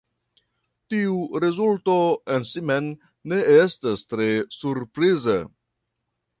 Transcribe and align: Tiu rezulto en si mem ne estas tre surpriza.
Tiu 0.93 1.19
rezulto 1.43 1.97
en 2.37 2.47
si 2.53 2.65
mem 2.71 2.89
ne 3.33 3.41
estas 3.59 4.09
tre 4.15 4.33
surpriza. 4.59 5.41